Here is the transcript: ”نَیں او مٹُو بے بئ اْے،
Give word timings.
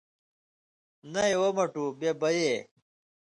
”نَیں 1.11 1.33
او 1.37 1.47
مٹُو 1.57 1.83
بے 1.99 2.09
بئ 2.19 2.37
اْے، 2.45 2.55